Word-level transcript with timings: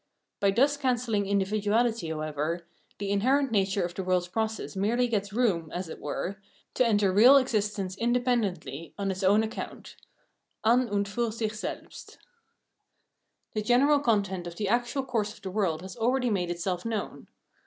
By 0.39 0.49
thus 0.49 0.77
cancelling 0.77 1.27
indi\"iduahty, 1.27 2.09
however, 2.09 2.65
the 2.97 3.11
inherent 3.11 3.51
nature 3.51 3.83
of 3.83 3.93
the 3.93 4.03
world's 4.03 4.29
process 4.29 4.75
merely 4.75 5.07
gets 5.07 5.31
room, 5.31 5.69
as 5.71 5.89
it 5.89 5.99
were, 6.01 6.41
to 6.73 6.83
enter 6.83 7.11
real 7.11 7.37
existence 7.37 7.95
independently 7.95 8.95
on 8.97 9.11
its 9.11 9.21
own 9.21 9.43
account 9.43 9.95
{an 10.63 10.89
und 10.89 11.07
fur 11.07 11.29
sich 11.31 11.51
selhst). 11.51 12.17
The 13.53 13.61
general 13.61 13.99
content 13.99 14.47
of 14.47 14.55
the 14.55 14.67
actual 14.67 15.03
course 15.05 15.35
of 15.35 15.43
the 15.43 15.51
world 15.51 15.83
has 15.83 15.95
already 15.95 16.31
made 16.31 16.49
itself 16.49 16.83
known. 16.83 17.27